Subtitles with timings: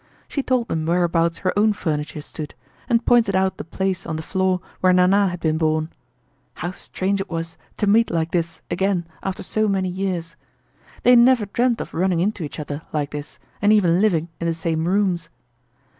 [0.27, 2.55] She told them whereabouts her own furniture stood,
[2.89, 5.91] and pointed out the place on the floor where Nana had been born.
[6.55, 10.35] How strange it was to meet like this again, after so many years!
[11.03, 14.55] They never dreamed of running into each other like this and even living in the
[14.55, 15.29] same rooms.